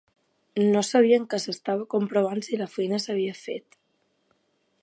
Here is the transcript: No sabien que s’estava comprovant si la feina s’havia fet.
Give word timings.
No 0.71 0.81
sabien 0.87 1.27
que 1.33 1.39
s’estava 1.43 1.87
comprovant 1.93 2.43
si 2.47 2.61
la 2.63 2.71
feina 2.77 3.01
s’havia 3.05 3.37
fet. 3.45 3.81